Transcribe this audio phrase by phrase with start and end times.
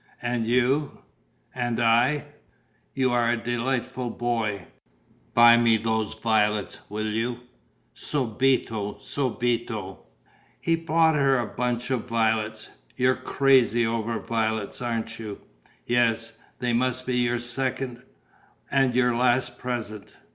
[0.23, 1.03] And you..."
[1.53, 2.25] "And I?"
[2.95, 4.65] "You are a delightful boy.
[5.35, 7.41] Buy me those violets, will you?"
[7.93, 9.99] "Subito, subito!"
[10.59, 15.41] He bought her the bunch of violets: "You're crazy over violets, aren't you?"
[15.85, 16.35] "Yes.
[16.57, 18.01] This must be your second...
[18.71, 20.17] and your last present.